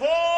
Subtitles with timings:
[0.00, 0.29] therefore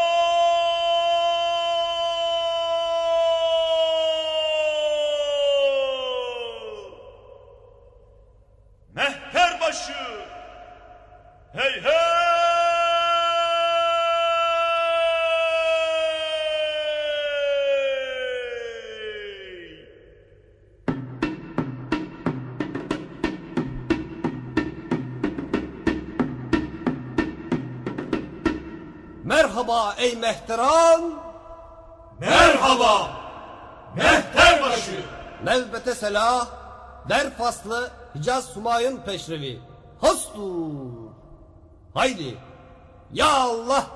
[30.03, 31.15] ey mehteran.
[32.21, 33.11] Merhaba!
[33.97, 35.05] Mehterbaşı!
[35.45, 36.47] Nevbete selah.
[37.09, 39.61] Der faslı Hicaz Sumayın peşrevi.
[40.01, 41.11] Hastur.
[41.95, 42.39] Haydi.
[43.13, 43.87] Ya Allah.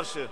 [0.00, 0.28] karşı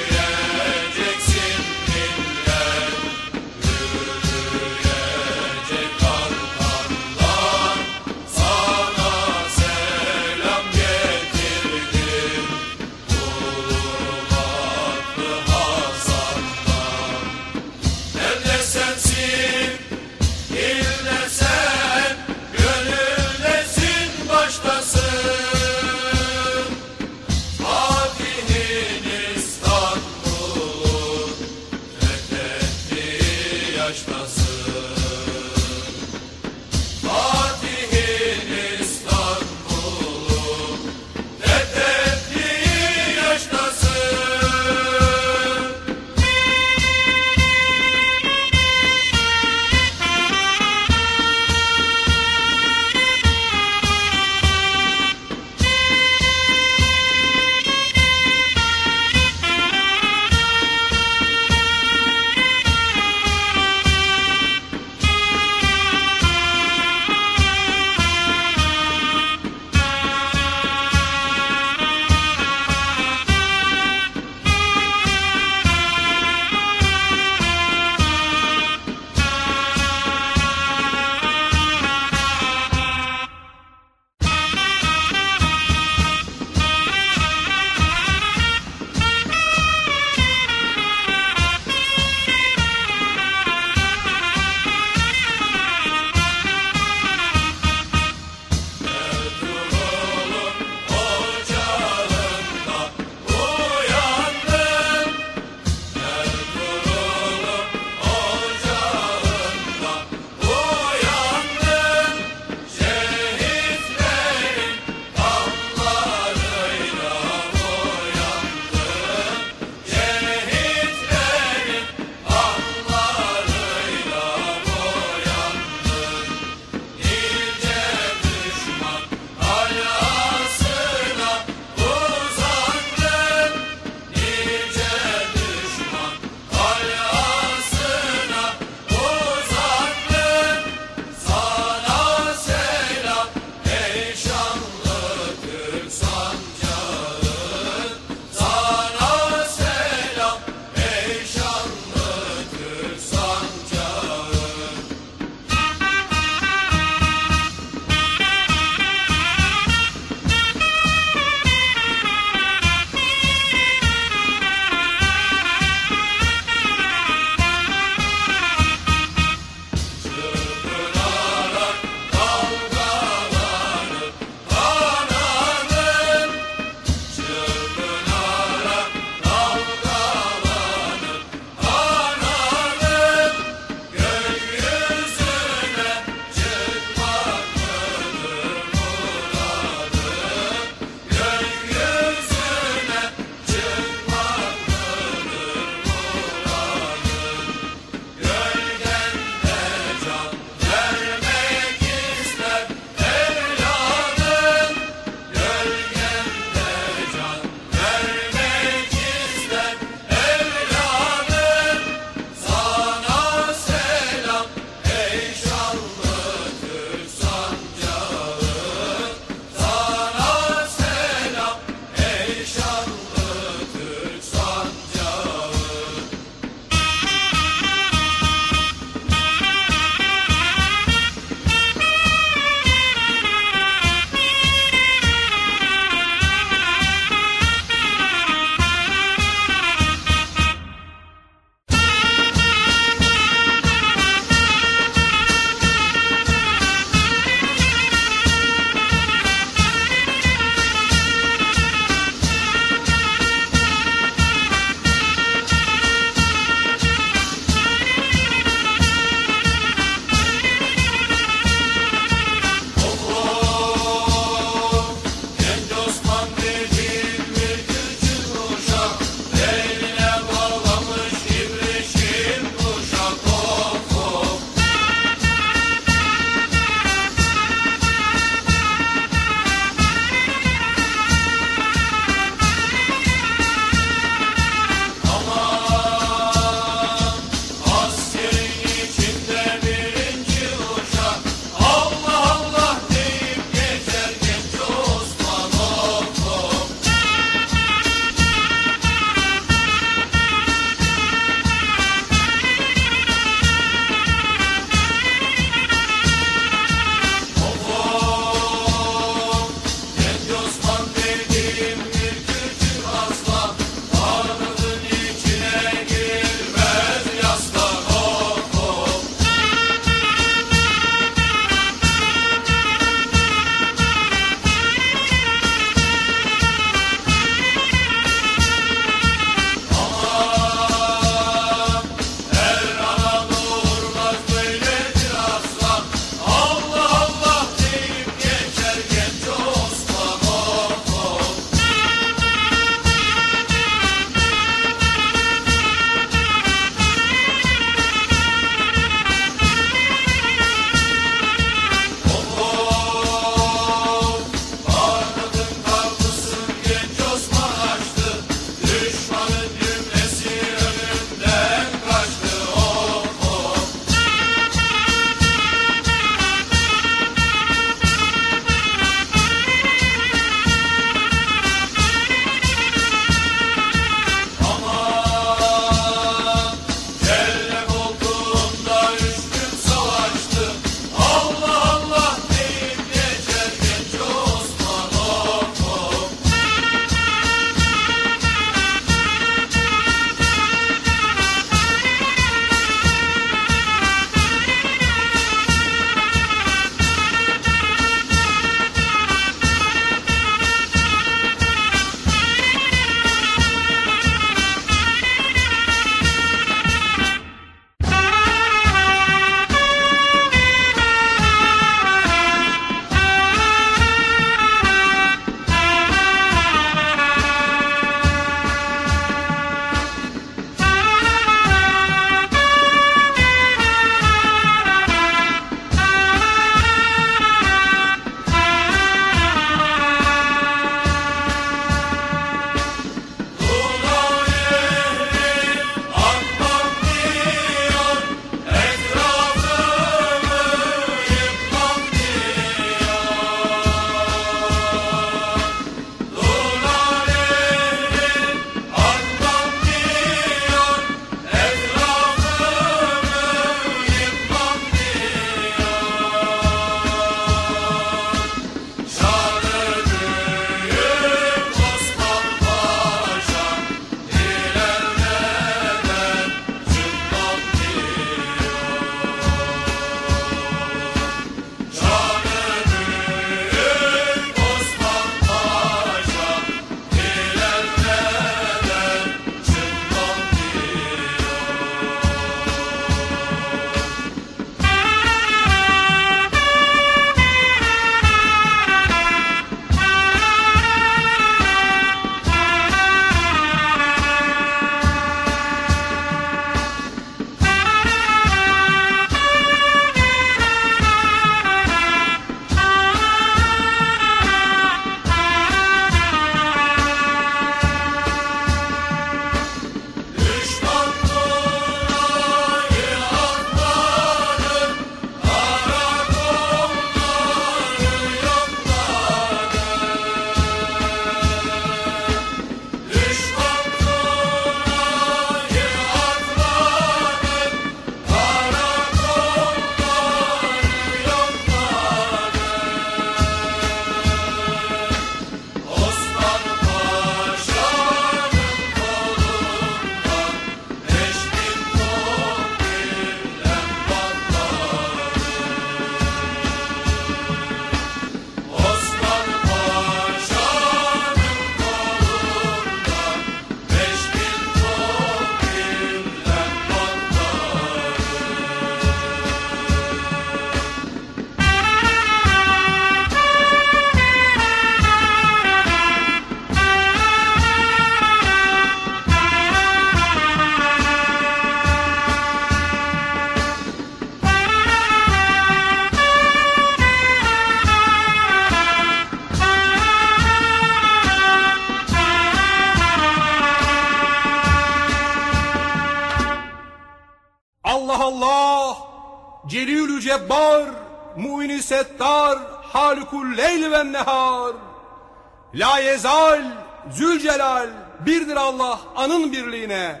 [595.56, 596.42] La yezal,
[596.90, 597.68] Zülcelal,
[598.06, 600.00] birdir Allah anın birliğine.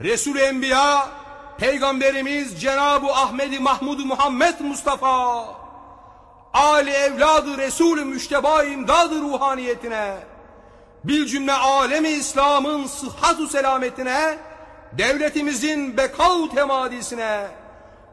[0.00, 1.08] Resul-i Enbiya,
[1.58, 5.44] Peygamberimiz Cenab-ı Ahmedi Mahmud Muhammed Mustafa,
[6.54, 10.16] Ali evladı Resul-ü Müşteba imdadı ruhaniyetine,
[11.04, 14.38] bil cümle alemi İslam'ın sıhhatu selametine,
[14.92, 17.46] devletimizin bekav temadisine,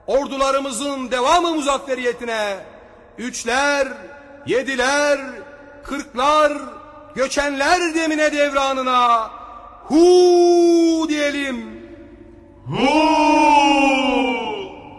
[0.07, 2.57] ordularımızın devamı muzafferiyetine,
[3.17, 3.87] üçler,
[4.45, 5.19] yediler,
[5.83, 6.53] kırklar,
[7.15, 9.29] göçenler demine devranına,
[9.83, 11.81] hu diyelim.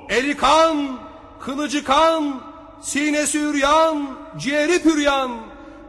[0.09, 0.99] Eli kan,
[1.41, 2.41] kılıcı kan,
[2.81, 5.31] sinesi üryan, ciğeri püryan,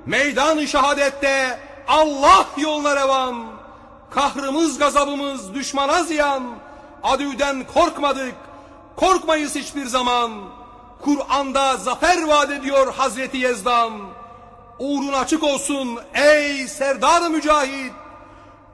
[0.06, 3.46] meydan şehadette Allah yoluna revan.
[4.12, 6.44] Kahrımız gazabımız düşmana ziyan,
[7.04, 8.36] adüden korkmadık,
[8.96, 10.32] korkmayız hiçbir zaman.
[11.02, 13.92] Kur'an'da zafer vaat ediyor Hazreti Yezdan.
[14.80, 17.94] Uğrun açık olsun ey serdar mücahit.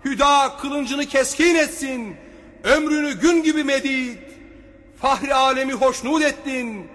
[0.06, 2.16] Hüda kılıncını keskin etsin,
[2.64, 4.18] ömrünü gün gibi medid.
[5.02, 6.88] Fahri alemi hoşnut ettin.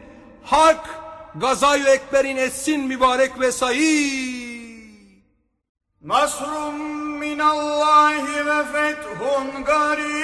[0.43, 0.89] Hak
[1.35, 4.35] gazayı ekberin etsin mübarek ve sayı.
[6.03, 6.75] Nasrun
[7.19, 10.15] minallahi ve fethun garib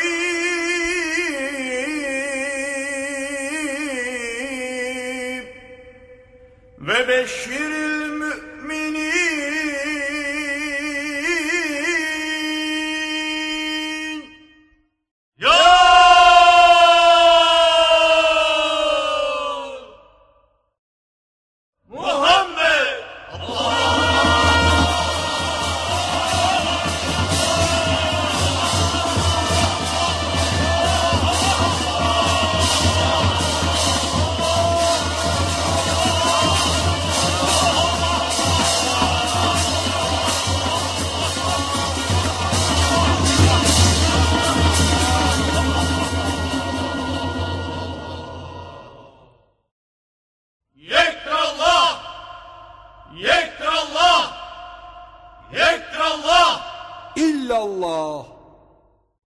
[6.80, 7.89] ve beşşiril